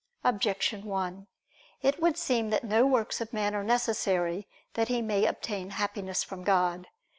[0.23, 1.27] Objection 1:
[1.83, 6.23] It would seem that no works of man are necessary that he may obtain Happiness
[6.23, 6.87] from God.